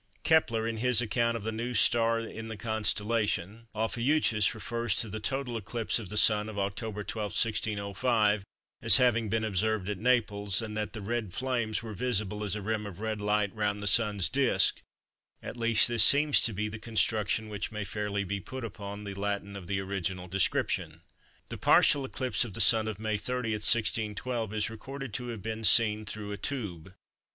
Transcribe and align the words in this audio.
Kepler 0.23 0.67
in 0.67 0.77
his 0.77 0.99
account 0.99 1.37
of 1.37 1.43
the 1.43 1.51
new 1.51 1.75
star 1.75 2.19
in 2.19 2.47
the 2.47 2.57
constellation 2.57 3.67
Ophiuchus 3.75 4.55
refers 4.55 4.95
to 4.95 5.07
the 5.09 5.19
total 5.19 5.57
eclipse 5.57 5.99
of 5.99 6.09
the 6.09 6.17
Sun 6.17 6.49
of 6.49 6.57
October 6.57 7.03
12, 7.03 7.25
1605, 7.33 8.43
as 8.81 8.97
having 8.97 9.29
been 9.29 9.43
observed 9.43 9.87
at 9.87 9.99
Naples, 9.99 10.59
and 10.59 10.75
that 10.75 10.93
the 10.93 11.01
"Red 11.01 11.35
Flames" 11.35 11.83
were 11.83 11.93
visible 11.93 12.43
as 12.43 12.55
a 12.55 12.63
rim 12.63 12.87
of 12.87 12.99
red 12.99 13.21
light 13.21 13.53
round 13.53 13.83
the 13.83 13.85
Sun's 13.85 14.27
disc: 14.27 14.81
at 15.43 15.55
least 15.55 15.87
this 15.87 16.03
seems 16.03 16.41
to 16.41 16.51
be 16.51 16.67
the 16.67 16.79
construction 16.79 17.47
which 17.47 17.71
may 17.71 17.83
fairly 17.83 18.23
be 18.23 18.39
put 18.39 18.65
upon 18.65 19.03
the 19.03 19.13
Latin 19.13 19.55
of 19.55 19.67
the 19.67 19.79
original 19.79 20.27
description. 20.27 21.01
The 21.49 21.59
partial 21.59 22.05
eclipse 22.05 22.43
of 22.43 22.53
the 22.55 22.59
Sun 22.61 22.87
of 22.87 22.99
May 22.99 23.19
30, 23.19 23.51
1612, 23.51 24.51
is 24.55 24.67
recorded 24.71 25.13
to 25.13 25.27
have 25.27 25.43
been 25.43 25.63
seen 25.63 26.07
"through 26.07 26.31
a 26.31 26.37
tube." 26.37 26.91